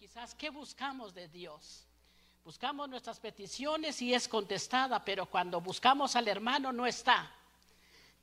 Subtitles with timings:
[0.00, 1.84] quizás qué buscamos de Dios.
[2.42, 7.30] Buscamos nuestras peticiones y es contestada, pero cuando buscamos al hermano no está.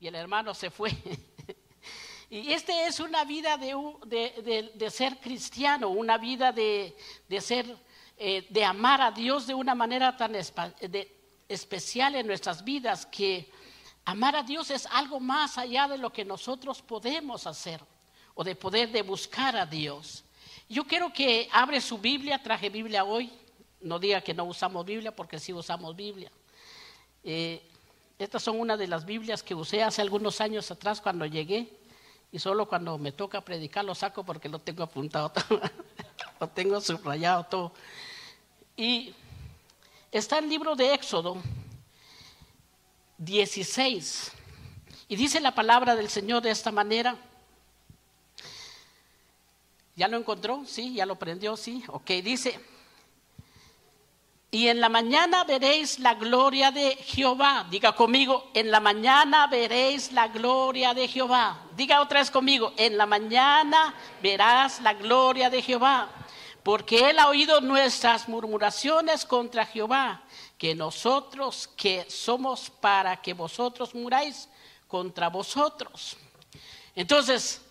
[0.00, 0.90] Y el hermano se fue.
[2.30, 6.96] y esta es una vida de, ser cristiano, una vida de,
[7.40, 7.76] ser,
[8.16, 13.52] eh, de amar a Dios de una manera tan especial en nuestras vidas que
[14.04, 17.80] amar a Dios es algo más allá de lo que nosotros podemos hacer
[18.34, 20.24] o de poder de buscar a Dios.
[20.68, 23.32] Yo quiero que abre su Biblia, traje Biblia hoy,
[23.80, 26.30] no diga que no usamos Biblia porque sí usamos Biblia.
[27.24, 27.62] Eh,
[28.18, 31.72] estas son una de las Biblias que usé hace algunos años atrás cuando llegué
[32.30, 35.60] y solo cuando me toca predicar lo saco porque lo tengo apuntado todo,
[36.40, 37.72] lo tengo subrayado todo.
[38.76, 39.14] Y
[40.12, 41.40] está el libro de Éxodo
[43.16, 44.32] 16
[45.08, 47.16] y dice la palabra del Señor de esta manera.
[49.98, 50.62] ¿Ya lo encontró?
[50.64, 51.82] Sí, ya lo prendió, sí.
[51.88, 52.60] Ok, dice,
[54.48, 57.66] y en la mañana veréis la gloria de Jehová.
[57.68, 61.64] Diga conmigo, en la mañana veréis la gloria de Jehová.
[61.76, 66.08] Diga otra vez conmigo, en la mañana verás la gloria de Jehová.
[66.62, 70.22] Porque él ha oído nuestras murmuraciones contra Jehová,
[70.56, 74.48] que nosotros que somos para que vosotros muráis
[74.86, 76.16] contra vosotros.
[76.94, 77.62] Entonces,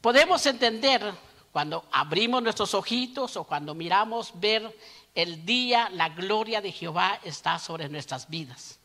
[0.00, 4.76] podemos entender cuando abrimos nuestros ojitos o cuando miramos ver
[5.14, 8.80] el día, la gloria de Jehová está sobre nuestras vidas.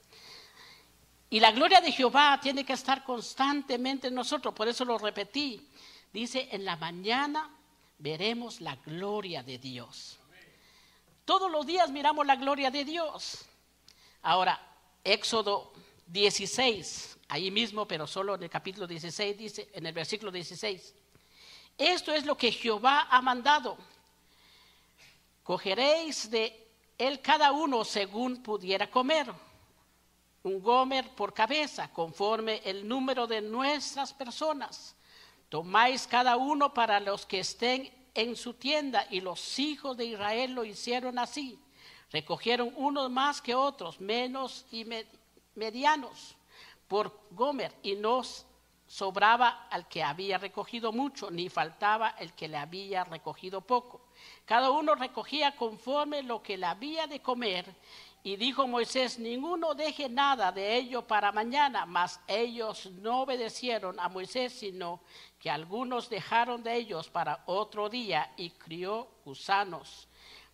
[1.32, 5.68] Y la gloria de Jehová tiene que estar constantemente en nosotros, por eso lo repetí.
[6.14, 7.50] Dice, en la mañana
[7.98, 10.20] veremos la gloria de Dios.
[11.26, 13.48] Todos los días miramos la gloria de Dios.
[14.22, 14.62] Ahora,
[15.04, 15.74] Éxodo
[16.06, 20.94] 16, ahí mismo, pero solo en el capítulo 16, dice, en el versículo 16.
[21.80, 23.78] Esto es lo que Jehová ha mandado.
[25.44, 29.32] Cogeréis de él cada uno según pudiera comer,
[30.44, 34.94] un gomer por cabeza, conforme el número de nuestras personas.
[35.48, 40.52] Tomáis cada uno para los que estén en su tienda, y los hijos de Israel
[40.52, 41.58] lo hicieron así.
[42.12, 44.86] Recogieron unos más que otros, menos y
[45.56, 46.36] medianos,
[46.90, 48.46] por gomer, y nos
[48.90, 54.02] sobraba al que había recogido mucho, ni faltaba el que le había recogido poco.
[54.46, 57.76] Cada uno recogía conforme lo que le había de comer.
[58.24, 64.10] Y dijo Moisés, ninguno deje nada de ello para mañana, mas ellos no obedecieron a
[64.10, 65.02] Moisés, sino
[65.40, 70.08] que algunos dejaron de ellos para otro día y crió gusanos.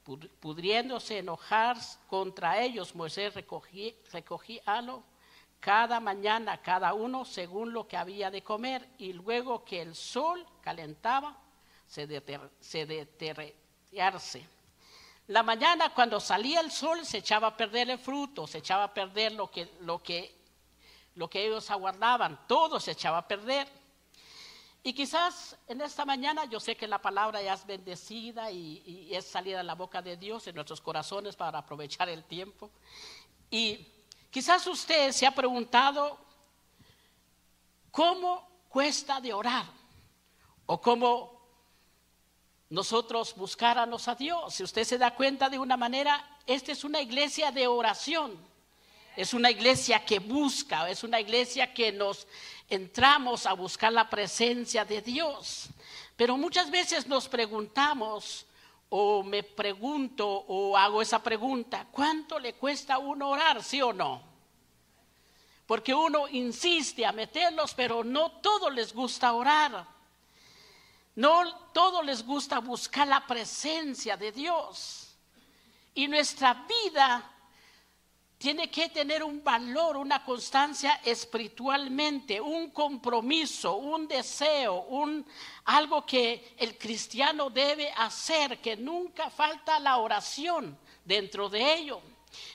[0.03, 5.03] Pudriéndose enojar contra ellos, Moisés recogía, lo
[5.65, 10.45] cada mañana cada uno según lo que había de comer y luego que el sol
[10.61, 11.35] calentaba
[11.87, 14.47] se, deterrearse.
[15.25, 18.93] La mañana cuando salía el sol se echaba a perder el fruto, se echaba a
[18.93, 20.35] perder lo que, lo que,
[21.15, 23.67] lo que ellos aguardaban, todo se echaba a perder.
[24.83, 29.15] Y quizás en esta mañana yo sé que la palabra ya es bendecida y, y
[29.15, 32.69] es salida de la boca de Dios en nuestros corazones para aprovechar el tiempo.
[33.49, 33.94] Y
[34.35, 36.17] Quizás usted se ha preguntado
[37.89, 39.65] cómo cuesta de orar
[40.65, 41.41] o cómo
[42.69, 44.55] nosotros buscáramos a Dios.
[44.55, 48.37] Si usted se da cuenta de una manera, esta es una iglesia de oración.
[49.15, 52.27] Es una iglesia que busca, es una iglesia que nos
[52.67, 55.69] entramos a buscar la presencia de Dios.
[56.17, 58.45] Pero muchas veces nos preguntamos,
[58.97, 63.91] o me pregunto o hago esa pregunta, ¿cuánto le cuesta a uno orar, sí o
[63.91, 64.21] no?
[65.67, 69.85] Porque uno insiste a meterlos, pero no todos les gusta orar.
[71.15, 75.17] No todos les gusta buscar la presencia de Dios.
[75.93, 77.34] Y nuestra vida
[78.37, 85.25] tiene que tener un valor, una constancia espiritualmente, un compromiso, un deseo, un
[85.65, 92.01] algo que el cristiano debe hacer, que nunca falta la oración dentro de ello.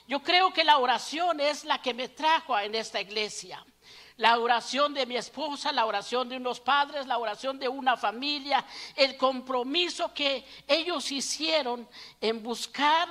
[0.06, 3.64] Yo creo que la oración es la que me trajo en esta iglesia.
[4.16, 8.66] La oración de mi esposa, la oración de unos padres, la oración de una familia,
[8.94, 11.88] el compromiso que ellos hicieron
[12.20, 13.08] en buscar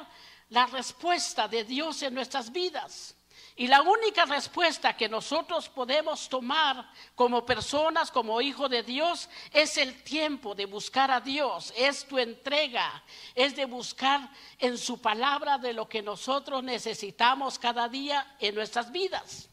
[0.49, 3.15] la respuesta de Dios en nuestras vidas.
[3.55, 9.75] Y la única respuesta que nosotros podemos tomar como personas, como hijos de Dios, es
[9.77, 13.03] el tiempo de buscar a Dios, es tu entrega,
[13.35, 14.29] es de buscar
[14.59, 19.49] en su palabra de lo que nosotros necesitamos cada día en nuestras vidas.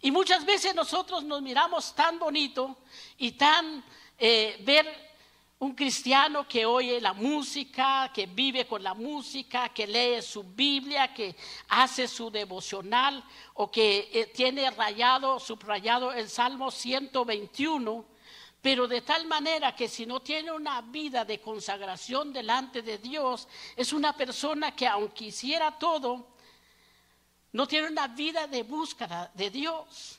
[0.00, 2.78] Y muchas veces nosotros nos miramos tan bonito
[3.16, 3.84] y tan
[4.16, 5.07] eh, ver
[5.60, 11.12] Un cristiano que oye la música, que vive con la música, que lee su Biblia,
[11.12, 11.34] que
[11.70, 13.24] hace su devocional
[13.54, 18.04] o que eh, tiene rayado, subrayado el Salmo 121,
[18.62, 23.48] pero de tal manera que si no tiene una vida de consagración delante de Dios,
[23.74, 26.36] es una persona que aunque hiciera todo,
[27.52, 30.17] no tiene una vida de búsqueda de Dios.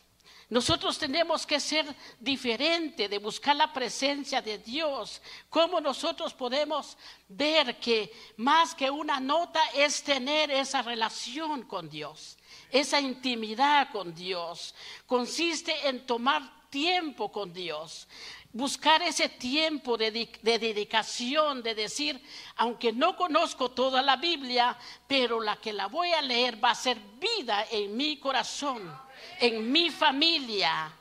[0.50, 1.86] Nosotros tenemos que ser
[2.20, 5.22] diferente de buscar la presencia de Dios.
[5.48, 6.98] ¿Cómo nosotros podemos
[7.28, 12.36] ver que más que una nota es tener esa relación con Dios,
[12.72, 14.74] esa intimidad con Dios?
[15.06, 18.08] Consiste en tomar tiempo con Dios.
[18.52, 20.10] Buscar ese tiempo de,
[20.42, 22.20] de, dedicación, de decir,
[22.56, 24.76] aunque no conozco toda la Biblia,
[25.08, 29.09] pero la que la voy a leer va a ser vida en mi corazón
[29.40, 30.92] en mi familia.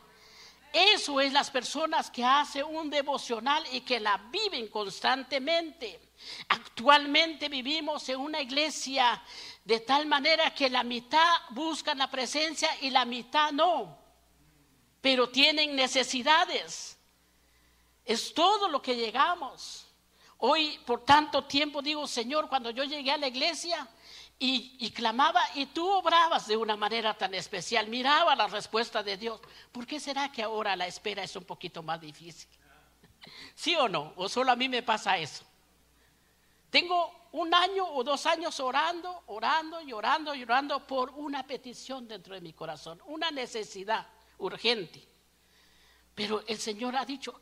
[0.72, 6.08] Eso es las personas que hacen un devocional y que la viven constantemente.
[6.48, 9.22] Actualmente vivimos en una iglesia
[9.64, 13.98] de tal manera que la mitad buscan la presencia y la mitad no,
[15.00, 16.98] pero tienen necesidades.
[18.04, 19.86] Es todo lo que llegamos.
[20.38, 23.88] Hoy, por tanto tiempo, digo, Señor, cuando yo llegué a la iglesia,
[24.40, 29.40] y, clamaba y tú obrabas de una manera tan especial, miraba la respuesta de Dios.
[29.72, 32.48] ¿Por qué será que ahora la espera es un poquito más difícil?
[33.54, 34.12] ¿Sí o no?
[34.16, 35.44] ¿O solo a mí me pasa eso?
[36.70, 42.06] Tengo un año o dos años orando, orando y orando y orando por una petición
[42.06, 44.06] dentro de mi corazón, una necesidad
[44.38, 45.04] urgente.
[46.14, 47.40] Pero el Señor ha dicho,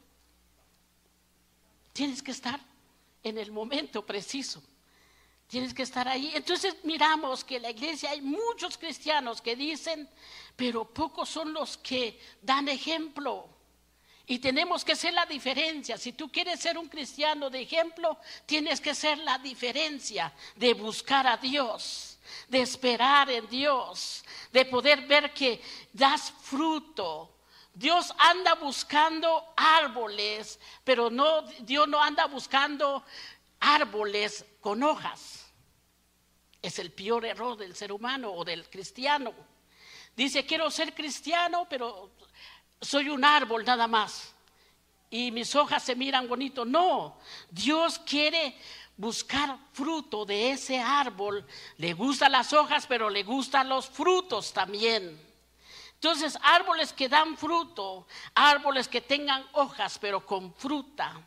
[1.93, 2.59] tienes que estar
[3.23, 4.63] en el momento preciso.
[5.49, 6.33] Tienes que estar ahí.
[6.35, 10.09] Entonces miramos que en la iglesia hay muchos cristianos que dicen,
[10.57, 13.49] pero pocos son los que dan ejemplo.
[14.29, 15.97] Y tenemos que ser la diferencia.
[15.97, 21.29] Si tú quieres ser un cristiano de ejemplo, tienes que ser la diferencia de buscar
[21.29, 22.19] a Dios,
[22.49, 27.37] de esperar en Dios, de poder ver que das fruto.
[27.73, 33.05] Dios anda buscando árboles, pero no Dios no anda buscando
[33.67, 35.47] árboles con hojas.
[36.63, 39.33] Es el peor error del ser humano o del cristiano.
[40.15, 42.11] Dice, quiero ser cristiano, pero
[42.81, 44.33] soy un árbol nada más.
[45.11, 46.65] Y mis hojas se miran bonito.
[46.65, 47.19] No,
[47.51, 48.57] Dios quiere
[48.97, 51.45] buscar fruto de ese árbol.
[51.77, 55.21] Le gustan las hojas, pero le gustan los frutos también.
[55.95, 61.21] Entonces, árboles que dan fruto, árboles que tengan hojas, pero con fruta.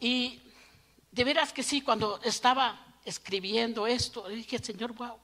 [0.00, 0.40] Y
[1.12, 5.18] de veras que sí, cuando estaba escribiendo esto, dije, Señor, wow,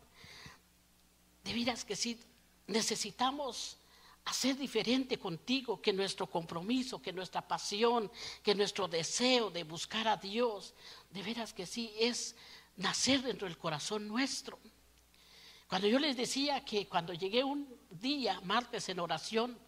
[1.44, 2.20] de veras que sí,
[2.66, 3.78] necesitamos
[4.26, 8.10] hacer diferente contigo que nuestro compromiso, que nuestra pasión,
[8.42, 10.74] que nuestro deseo de buscar a Dios,
[11.10, 12.34] de veras que sí, es
[12.76, 14.58] nacer dentro del corazón nuestro.
[15.68, 19.58] Cuando yo les decía que cuando llegué un día, martes, en oración,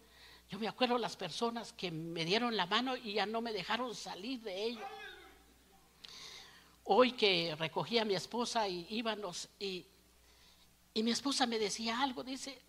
[0.49, 3.93] yo me acuerdo las personas que me dieron la mano y ya no me dejaron
[3.95, 4.85] salir de ello
[6.91, 9.85] hoy que recogí a mi esposa y íbamos y,
[10.95, 12.59] y mi esposa me decía algo, dice,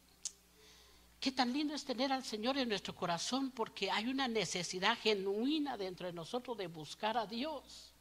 [1.19, 5.79] qué tan lindo es tener al Señor en nuestro corazón porque hay una necesidad genuina
[5.79, 7.95] dentro de nosotros de buscar a Dios.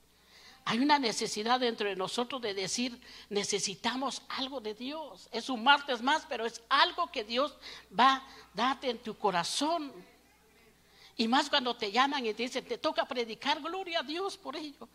[0.66, 5.28] Hay una necesidad dentro de nosotros de decir, necesitamos algo de Dios.
[5.32, 7.58] Es un martes más, pero es algo que Dios
[7.98, 9.92] va a darte en tu corazón.
[11.18, 14.56] Y más cuando te llaman y te dicen, te toca predicar, gloria a Dios por
[14.56, 14.88] ello.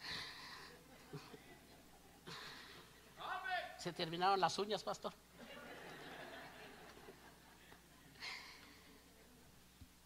[3.79, 5.13] Se terminaron las uñas, pastor.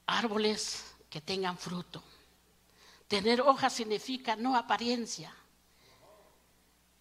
[0.06, 2.02] Árboles que tengan fruto.
[3.06, 5.32] Tener hojas significa no apariencia.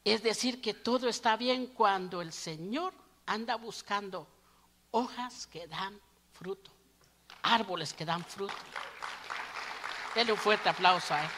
[0.07, 2.93] Es decir, que todo está bien cuando el Señor
[3.25, 4.25] anda buscando
[4.91, 5.99] hojas que dan
[6.31, 6.71] fruto,
[7.41, 8.55] árboles que dan fruto.
[10.15, 11.29] Denle un fuerte aplauso a él.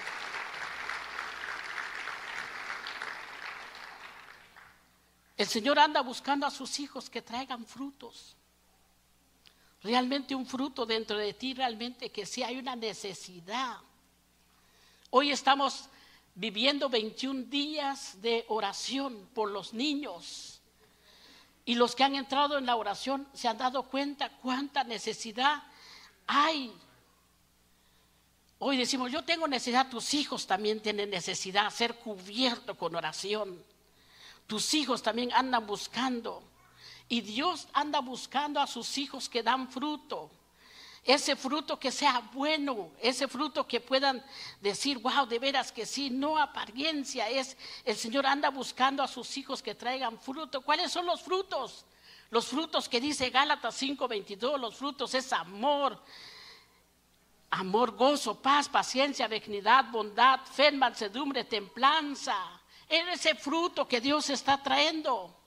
[5.35, 8.35] El Señor anda buscando a sus hijos que traigan frutos.
[9.81, 13.77] Realmente un fruto dentro de ti, realmente que sí hay una necesidad.
[15.09, 15.89] Hoy estamos
[16.35, 20.61] viviendo 21 días de oración por los niños.
[21.65, 25.63] Y los que han entrado en la oración se han dado cuenta cuánta necesidad
[26.25, 26.73] hay.
[28.57, 33.63] Hoy decimos, yo tengo necesidad, tus hijos también tienen necesidad, ser cubierto con oración.
[34.47, 36.43] Tus hijos también andan buscando.
[37.07, 40.31] Y Dios anda buscando a sus hijos que dan fruto.
[41.03, 44.23] Ese fruto que sea bueno, ese fruto que puedan
[44.61, 49.37] decir, wow, de veras que sí, no apariencia, es el Señor anda buscando a sus
[49.37, 50.61] hijos que traigan fruto.
[50.61, 51.85] ¿Cuáles son los frutos?
[52.29, 55.99] Los frutos que dice Gálatas 5:22, los frutos es amor,
[57.49, 62.61] amor, gozo, paz, paciencia, benignidad, bondad, fe, mansedumbre, templanza.
[62.87, 65.38] Es ese fruto que Dios está trayendo.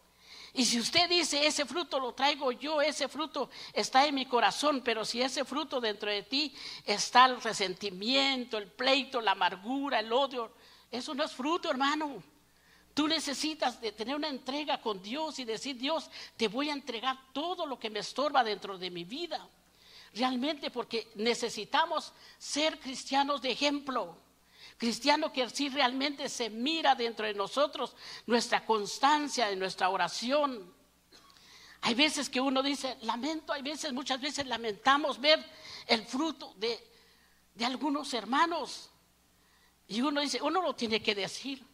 [0.54, 4.82] Y si usted dice, ese fruto lo traigo yo, ese fruto está en mi corazón,
[4.85, 6.54] pero si ese fruto dentro de ti
[6.85, 10.52] está el resentimiento, el pleito, la amargura, el odio,
[10.90, 12.23] eso no es fruto, hermano.
[12.92, 17.18] Tú necesitas de tener una entrega con Dios y decir, Dios, te voy a entregar
[17.32, 19.49] todo lo que me estorba dentro de mi vida.
[20.14, 24.18] Realmente porque necesitamos ser cristianos de ejemplo.
[24.82, 27.94] Cristiano que sí realmente se mira dentro de nosotros
[28.26, 30.74] nuestra constancia en nuestra oración.
[31.82, 35.38] Hay veces que uno dice, lamento, hay veces, muchas veces lamentamos ver
[35.86, 36.84] el fruto de,
[37.54, 38.90] de algunos hermanos.
[39.86, 41.64] Y uno dice, uno lo tiene que decir.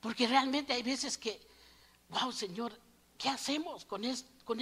[0.00, 1.46] Porque realmente hay veces que,
[2.08, 2.72] wow, Señor,
[3.18, 4.02] ¿qué hacemos con,
[4.44, 4.58] con,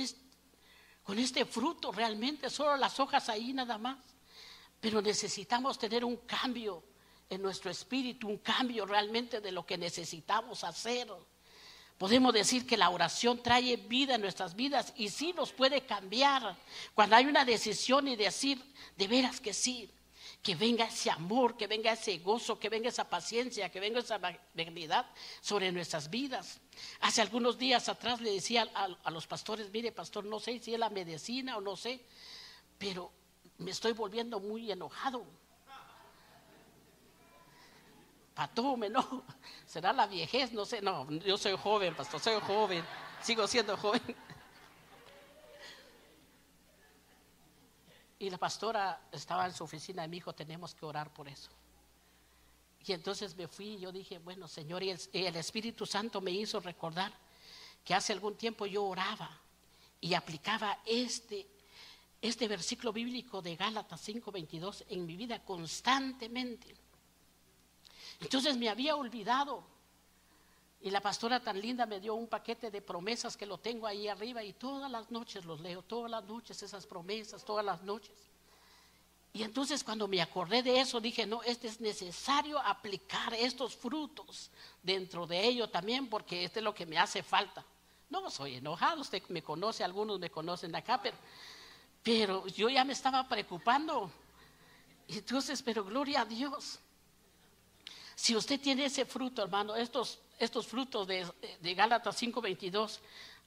[1.04, 2.50] con este fruto realmente?
[2.50, 3.98] Solo las hojas ahí nada más.
[4.80, 6.82] Pero necesitamos tener un cambio
[7.30, 11.08] en nuestro espíritu, un cambio realmente de lo que necesitamos hacer.
[11.98, 16.56] Podemos decir que la oración trae vida en nuestras vidas y sí nos puede cambiar
[16.94, 18.62] cuando hay una decisión y decir
[18.96, 19.90] de veras que sí,
[20.42, 24.18] que venga ese amor, que venga ese gozo, que venga esa paciencia, que venga esa
[24.18, 25.06] benignidad
[25.40, 26.60] sobre nuestras vidas.
[27.00, 30.74] Hace algunos días atrás le decía a, a los pastores, mire pastor, no sé si
[30.74, 32.04] es la medicina o no sé,
[32.76, 33.12] pero
[33.58, 35.24] me estoy volviendo muy enojado
[38.34, 39.24] Patome, no,
[39.66, 42.84] será la viejez, no sé, no, yo soy joven, pastor, soy joven,
[43.22, 44.02] sigo siendo joven.
[48.16, 51.50] Y la pastora estaba en su oficina y me dijo, tenemos que orar por eso.
[52.86, 56.60] Y entonces me fui y yo dije, bueno, Señor, y el, Espíritu Santo me hizo
[56.60, 57.12] recordar
[57.84, 59.30] que hace algún tiempo yo oraba
[60.00, 61.46] y aplicaba este,
[62.22, 66.74] este versículo bíblico de Gálatas 5:22 en mi vida constantemente.
[68.20, 69.64] Entonces me había olvidado.
[70.80, 74.06] Y la pastora tan linda me dio un paquete de promesas que lo tengo ahí
[74.06, 78.12] arriba y todas las noches los leo, todas las noches esas promesas, todas las noches.
[79.32, 84.50] Y entonces cuando me acordé de eso dije, no, este es necesario aplicar estos frutos
[84.82, 87.64] dentro de ello también porque este es lo que me hace falta.
[88.10, 91.16] No soy enojado, usted me conoce, algunos me conocen acá, pero,
[92.02, 94.08] pero yo ya me estaba preocupando.
[95.08, 96.78] Entonces, pero gloria a Dios.
[98.14, 101.26] Si usted tiene ese fruto, hermano, estos, estos frutos de,
[101.60, 102.98] de Gálatas 5:22,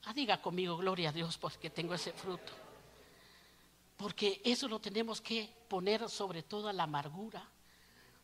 [0.06, 2.54] ah, diga conmigo, gloria a Dios, porque tengo ese fruto.
[3.96, 7.44] Porque eso lo tenemos que poner sobre toda la amargura,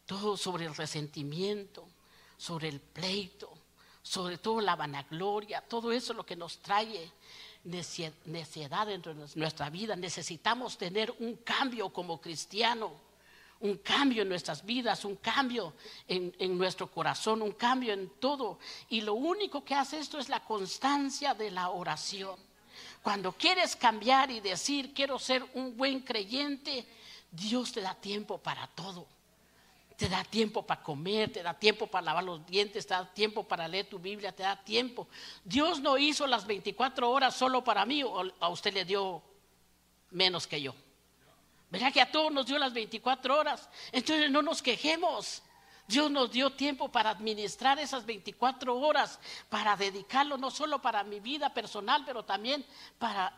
[0.06, 1.88] todo sobre el resentimiento,
[2.38, 3.52] sobre el pleito,
[4.02, 7.12] sobre todo la vanagloria, todo eso es lo que nos trae
[7.64, 9.96] necedad dentro de nuestra vida.
[9.96, 12.92] Necesitamos tener un cambio como cristiano
[13.64, 15.74] un cambio en nuestras vidas, un cambio
[16.08, 18.60] en, nuestro corazón, un cambio en todo.
[18.90, 22.36] Y lo único que hace esto es la constancia de la oración.
[23.02, 26.86] Cuando quieres cambiar y decir, quiero ser un buen creyente,
[27.32, 29.08] Dios te da tiempo para todo.
[29.96, 33.48] Te da tiempo para comer, te da tiempo para lavar los dientes, te da tiempo
[33.48, 35.08] para leer tu Biblia, te da tiempo.
[35.46, 39.24] Dios no hizo las 24 horas solo para mí o a usted le dio
[40.12, 40.76] menos que yo.
[41.74, 43.68] Verá que a todos nos dio las 24 horas.
[43.92, 45.42] Entonces no nos quejemos.
[45.88, 51.20] Dios nos dio tiempo para administrar esas 24 horas, para dedicarlo no solo para mi
[51.20, 52.64] vida personal, pero también
[53.00, 53.34] para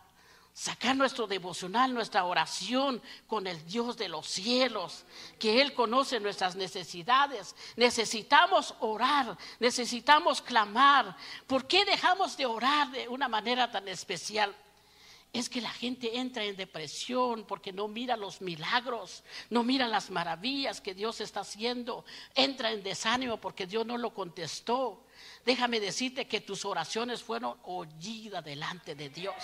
[0.51, 5.05] sacar nuestro devocional, nuestra oración con el Dios de los cielos,
[5.39, 7.55] que Él conoce nuestras necesidades.
[7.77, 11.15] Necesitamos orar, necesitamos clamar.
[11.47, 14.53] ¿Por qué dejamos de orar de una manera tan especial?
[15.39, 20.09] Es que la gente entra en depresión porque no mira los milagros, no mira las
[20.09, 25.05] maravillas que Dios está haciendo, entra en desánimo porque Dios no lo contestó.
[25.43, 29.35] Déjame decirte que tus oraciones fueron oídas delante de Dios.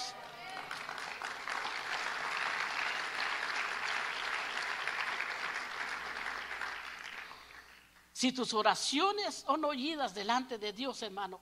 [8.13, 11.41] Si tus oraciones son oídas delante de Dios, hermano,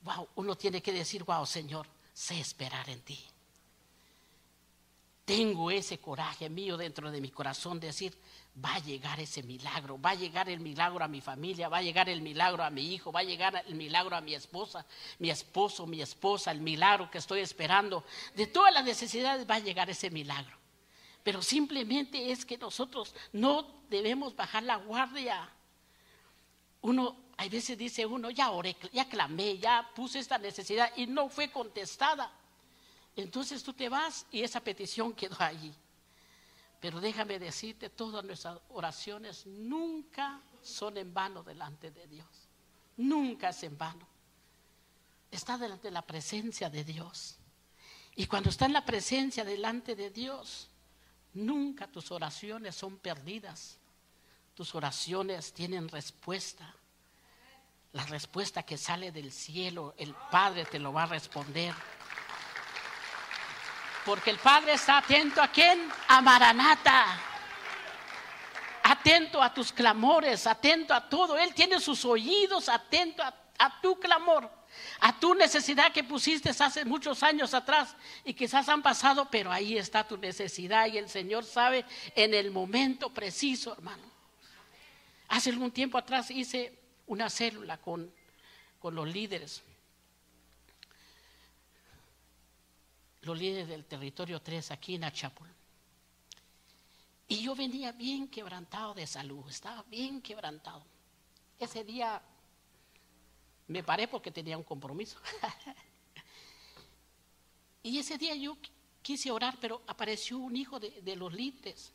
[0.00, 3.28] wow, uno tiene que decir, wow, Señor, sé esperar en ti
[5.26, 8.16] tengo ese coraje mío dentro de mi corazón de decir,
[8.64, 11.82] va a llegar ese milagro, va a llegar el milagro a mi familia, va a
[11.82, 14.86] llegar el milagro a mi hijo, va a llegar el milagro a mi esposa,
[15.18, 18.04] mi esposo, mi esposa, el milagro que estoy esperando.
[18.36, 20.56] De todas las necesidades va a llegar ese milagro.
[21.24, 25.50] Pero simplemente es que nosotros no debemos bajar la guardia.
[26.82, 31.28] Uno, hay veces dice uno, ya oré, ya clamé, ya puse esta necesidad y no
[31.28, 32.32] fue contestada.
[33.16, 35.74] Entonces tú te vas y esa petición quedó allí.
[36.78, 42.28] Pero déjame decirte, todas nuestras oraciones nunca son en vano delante de Dios.
[42.98, 44.06] Nunca es en vano.
[45.30, 47.38] Está delante de la presencia de Dios.
[48.14, 50.68] Y cuando está en la presencia delante de Dios,
[51.34, 53.78] nunca tus oraciones son perdidas.
[54.54, 56.74] Tus oraciones tienen respuesta.
[57.92, 61.74] La respuesta que sale del cielo, el Padre te lo va a responder.
[64.06, 65.90] Porque el Padre está atento a quién?
[66.06, 67.18] A Maranata.
[68.84, 71.36] Atento a tus clamores, atento a todo.
[71.36, 74.48] Él tiene sus oídos atento a, tu clamor,
[75.00, 79.76] a tu necesidad que pusiste hace muchos años atrás y quizás han pasado, pero ahí
[79.76, 81.84] está tu necesidad y el Señor sabe
[82.14, 84.04] en el momento preciso, hermano.
[85.26, 88.08] Hace algún tiempo atrás hice una célula con,
[88.78, 89.64] con los líderes
[93.26, 95.48] los líderes del territorio 3 aquí en Achapul.
[97.28, 100.86] Y yo venía bien quebrantado de salud, estaba bien quebrantado.
[101.58, 102.22] Ese día
[103.66, 105.18] me paré porque tenía un compromiso.
[107.82, 108.56] y ese día yo
[109.02, 111.92] quise orar, pero apareció un hijo de, los líderes.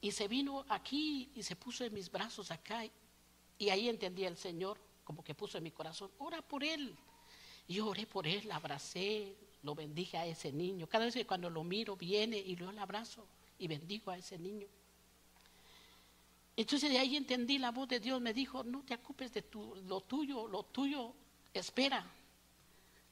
[0.00, 2.84] Y se vino aquí y se puso en mis brazos acá.
[3.58, 6.96] Y ahí entendí el Señor, como que puso en mi corazón, ora por él.
[7.66, 10.88] Y yo oré por él, abracé, lo bendije a ese niño.
[10.88, 13.26] Cada vez que cuando lo miro viene y lo abrazo
[13.58, 14.66] y bendigo a ese niño.
[16.56, 19.74] Entonces de ahí entendí la voz de Dios, me dijo, no te ocupes de tu,
[19.86, 21.14] lo tuyo, lo tuyo
[21.54, 22.04] espera.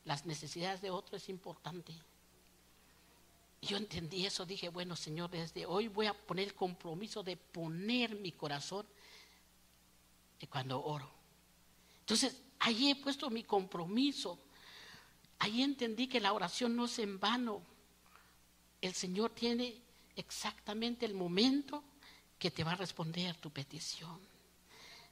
[0.04, 1.94] Las necesidades de otro es importante.
[3.62, 8.14] Yo entendí eso, dije, bueno Señor, desde hoy voy a poner el compromiso de poner
[8.16, 8.86] mi corazón
[10.48, 11.10] cuando oro.
[12.00, 14.38] Entonces, ahí he puesto mi compromiso
[15.40, 17.62] Ahí entendí que la oración no es en vano.
[18.80, 19.74] El Señor tiene
[20.14, 21.82] exactamente el momento
[22.38, 24.20] que te va a responder tu petición.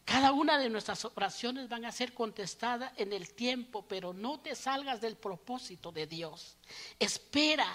[0.04, 4.54] Cada una de nuestras oraciones van a ser contestadas en el tiempo, pero no te
[4.54, 6.56] salgas del propósito de Dios.
[6.98, 7.70] Espera,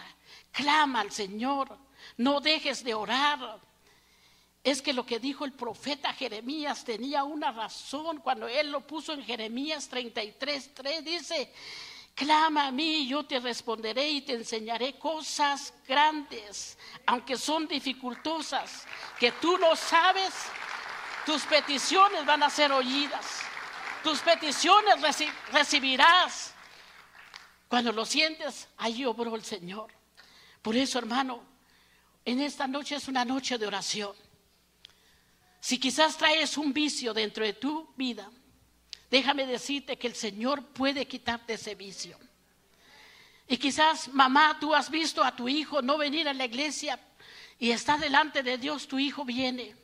[0.52, 1.78] clama al Señor,
[2.18, 3.60] no dejes de orar.
[4.64, 9.14] Es que lo que dijo el profeta Jeremías tenía una razón cuando él lo puso
[9.14, 11.54] en Jeremías 33, 3, dice,
[12.16, 18.86] Clama a mí, yo te responderé y te enseñaré cosas grandes, aunque son dificultosas,
[19.20, 20.32] que tú no sabes,
[21.26, 23.42] tus peticiones van a ser oídas,
[24.04, 24.96] tus peticiones
[25.52, 26.54] recibirás.
[27.68, 29.92] Cuando lo sientes, ahí obró el Señor.
[30.62, 31.44] Por eso, hermano,
[32.24, 34.16] en esta noche es una noche de oración.
[35.60, 38.30] Si quizás traes un vicio dentro de tu vida,
[39.14, 42.18] Déjame decirte que el Señor puede quitarte ese vicio.
[43.48, 47.00] Y quizás, mamá, tú has visto a tu hijo no venir a la iglesia
[47.60, 49.76] y está delante de Dios, tu hijo viene.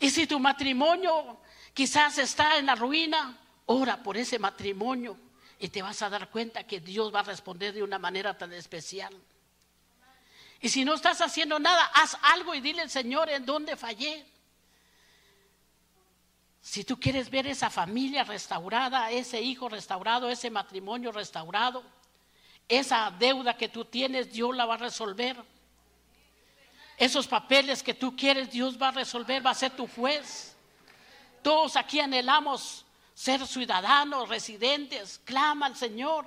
[0.00, 1.42] Y si tu matrimonio
[1.74, 5.18] quizás está en la ruina, ora por ese matrimonio
[5.58, 8.54] y te vas a dar cuenta que Dios va a responder de una manera tan
[8.54, 9.14] especial.
[10.62, 14.24] Y si no estás haciendo nada, haz algo y dile al Señor en dónde fallé.
[16.62, 21.82] Si tú quieres ver esa familia restaurada, ese hijo restaurado, ese matrimonio restaurado,
[22.68, 25.36] esa deuda que tú tienes, Dios la va a resolver.
[26.96, 30.54] Esos papeles que tú quieres, Dios va a resolver, va a ser tu juez.
[31.42, 35.18] Todos aquí anhelamos ser ciudadanos, residentes.
[35.24, 36.26] Clama al Señor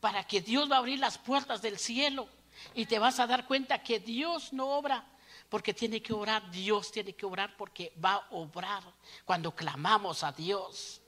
[0.00, 2.28] para que Dios va a abrir las puertas del cielo
[2.74, 5.04] y te vas a dar cuenta que Dios no obra
[5.48, 8.82] porque tiene que orar, Dios tiene que orar porque va a obrar
[9.24, 11.00] cuando clamamos a Dios.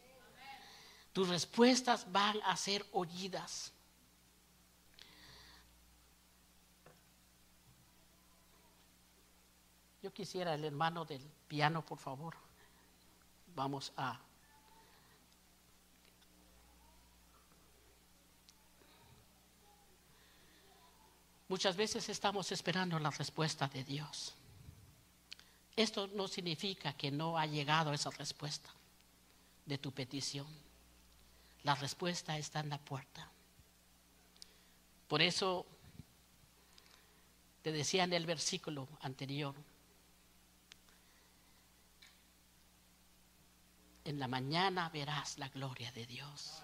[1.13, 3.73] Tus respuestas van a ser oídas.
[10.03, 12.37] Yo quisiera el hermano del piano, por favor.
[13.57, 14.21] Vamos a
[21.49, 24.35] Muchas veces estamos esperando la respuesta de Dios.
[25.75, 28.69] Esto no significa que no ha llegado esa respuesta
[29.65, 30.47] de tu petición.
[31.63, 33.31] La respuesta está en la puerta.
[35.07, 35.65] Por eso
[37.63, 39.55] te decía en el versículo anterior,
[44.05, 46.63] en la mañana verás la gloria de Dios.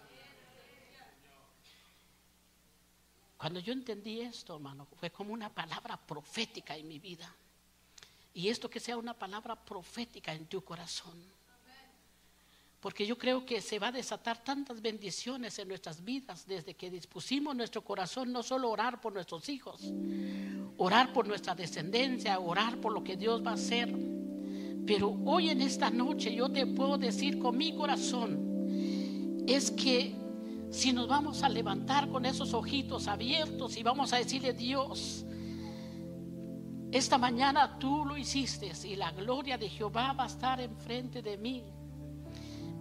[3.44, 7.30] Cuando yo entendí esto, hermano, fue como una palabra profética en mi vida.
[8.32, 11.22] Y esto que sea una palabra profética en tu corazón.
[12.80, 16.90] Porque yo creo que se va a desatar tantas bendiciones en nuestras vidas desde que
[16.90, 19.92] dispusimos nuestro corazón no solo orar por nuestros hijos,
[20.78, 23.94] orar por nuestra descendencia, orar por lo que Dios va a hacer.
[24.86, 30.23] Pero hoy en esta noche yo te puedo decir con mi corazón, es que
[30.74, 35.24] si nos vamos a levantar con esos ojitos abiertos y vamos a decirle Dios,
[36.90, 41.38] esta mañana tú lo hiciste y la gloria de Jehová va a estar enfrente de
[41.38, 41.62] mí.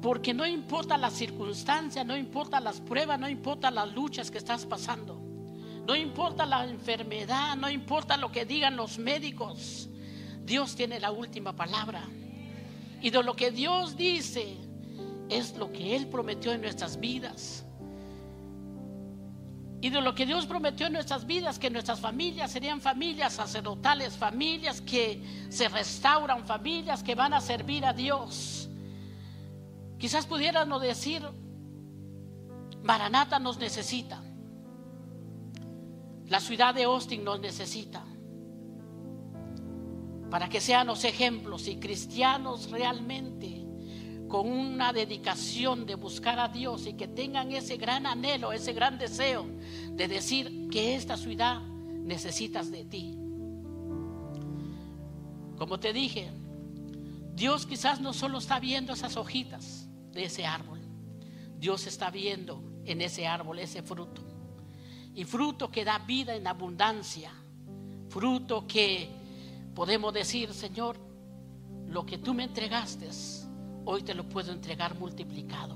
[0.01, 4.65] Porque no importa la circunstancia, no importa las pruebas, no importa las luchas que estás
[4.65, 5.21] pasando.
[5.87, 9.87] No importa la enfermedad, no importa lo que digan los médicos.
[10.43, 12.03] Dios tiene la última palabra.
[13.01, 14.57] Y de lo que Dios dice
[15.29, 17.65] es lo que Él prometió en nuestras vidas.
[19.83, 24.15] Y de lo que Dios prometió en nuestras vidas, que nuestras familias serían familias sacerdotales,
[24.15, 28.69] familias que se restauran, familias que van a servir a Dios.
[29.99, 31.21] Quizás pudiéramos decir,
[32.81, 34.23] Maranata nos necesita.
[36.27, 38.05] La ciudad de Austin nos necesita.
[40.31, 43.62] Para que sean los ejemplos y cristianos realmente
[44.33, 48.97] con una dedicación de buscar a Dios y que tengan ese gran anhelo, ese gran
[48.97, 49.45] deseo
[49.91, 53.15] de decir que esta ciudad necesitas de ti.
[55.55, 56.31] Como te dije,
[57.35, 60.79] Dios quizás no solo está viendo esas hojitas, de ese árbol.
[61.59, 64.23] Dios está viendo en ese árbol ese fruto.
[65.13, 67.31] Y fruto que da vida en abundancia.
[68.09, 69.11] Fruto que
[69.75, 70.97] podemos decir, Señor,
[71.85, 73.11] lo que tú me entregaste,
[73.85, 75.75] hoy te lo puedo entregar multiplicado.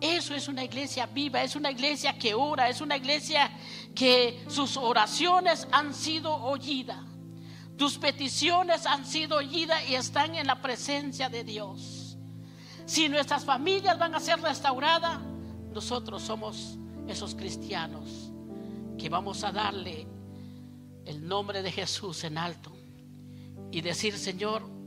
[0.00, 3.50] Eso es una iglesia viva, es una iglesia que ora, es una iglesia
[3.94, 7.04] que sus oraciones han sido oídas.
[7.76, 12.16] Tus peticiones han sido oídas y están en la presencia de Dios.
[12.86, 15.20] Si nuestras familias van a ser restauradas,
[15.72, 18.30] nosotros somos esos cristianos
[18.98, 20.06] que vamos a darle
[21.04, 22.72] el nombre de Jesús en alto
[23.70, 24.77] y decir, Señor,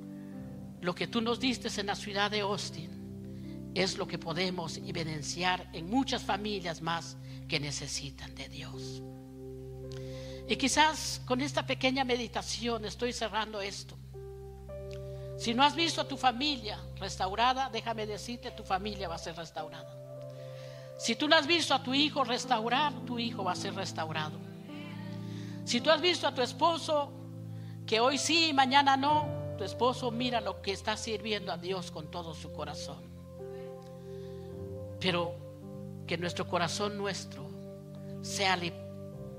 [0.81, 5.69] lo que tú nos diste en la ciudad de Austin es lo que podemos evidenciar
[5.73, 7.17] en muchas familias más
[7.47, 9.01] que necesitan de Dios.
[10.47, 13.97] Y quizás con esta pequeña meditación estoy cerrando esto.
[15.37, 19.35] Si no has visto a tu familia restaurada, déjame decirte, tu familia va a ser
[19.35, 19.97] restaurada.
[20.97, 24.37] Si tú no has visto a tu hijo restaurar, tu hijo va a ser restaurado.
[25.63, 27.11] Si tú has visto a tu esposo
[27.85, 31.91] que hoy sí y mañana no, tu esposo mira lo que está sirviendo a Dios
[31.91, 32.97] con todo su corazón.
[34.99, 35.35] Pero
[36.07, 37.47] que nuestro corazón nuestro
[38.23, 38.57] sea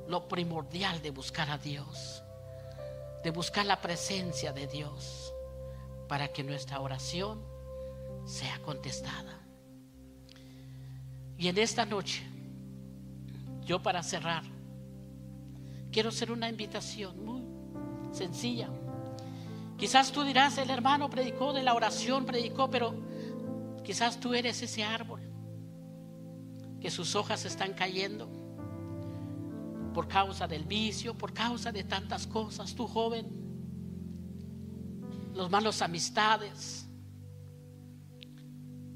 [0.07, 2.23] lo primordial de buscar a Dios,
[3.25, 5.35] de buscar la presencia de Dios
[6.07, 7.43] para que nuestra oración
[8.25, 9.41] sea contestada.
[11.37, 12.23] Y en esta noche,
[13.65, 14.45] yo para cerrar,
[15.91, 17.43] quiero hacer una invitación muy
[18.15, 18.69] sencilla.
[19.77, 22.95] Quizás tú dirás, el hermano predicó de la oración, predicó, pero
[23.85, 25.21] quizás tú eres ese árbol
[26.81, 28.29] que sus hojas están cayendo
[29.93, 32.75] por causa del vicio, por causa de tantas cosas.
[32.75, 33.27] Tú joven,
[35.35, 36.89] los malos amistades,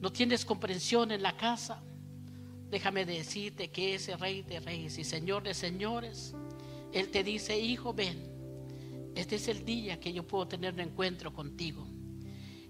[0.00, 1.82] no tienes comprensión en la casa,
[2.70, 6.34] déjame decirte que ese rey de reyes y señor de señores,
[6.92, 8.35] Él te dice, hijo, ven,
[9.16, 11.86] este es el día que yo puedo tener un encuentro contigo.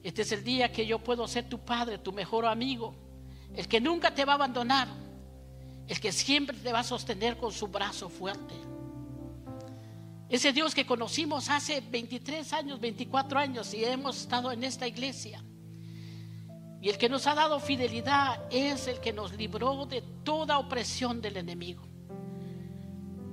[0.03, 2.95] Este es el día que yo puedo ser tu padre, tu mejor amigo,
[3.55, 4.89] el que nunca te va a abandonar,
[5.89, 8.55] el que siempre te va a sostener con su brazo fuerte.
[10.29, 15.43] Ese Dios que conocimos hace 23 años, 24 años y hemos estado en esta iglesia.
[16.81, 21.21] Y el que nos ha dado fidelidad es el que nos libró de toda opresión
[21.21, 21.83] del enemigo.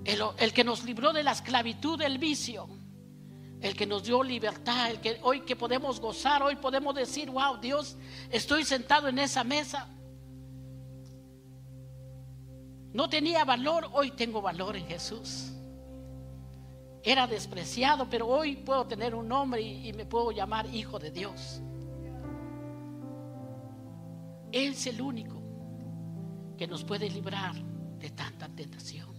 [0.05, 2.67] El, que nos libró de la esclavitud del vicio.
[3.63, 4.91] El que nos dio libertad.
[4.91, 7.95] El que hoy que podemos gozar, hoy podemos decir, wow, Dios,
[8.29, 9.87] estoy sentado en esa mesa.
[12.93, 15.53] No tenía valor, hoy tengo valor en Jesús
[17.03, 21.61] era despreciado, pero hoy puedo tener un nombre y, me puedo llamar hijo de Dios.
[24.53, 25.41] Él es el único
[26.57, 29.12] que nos puede librar de tanta tentación.